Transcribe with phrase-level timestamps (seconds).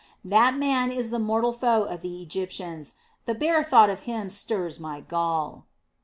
[0.25, 2.95] That man is the mortal foe of the Egyptians,
[3.27, 5.67] the bare thought of him stirs my gall."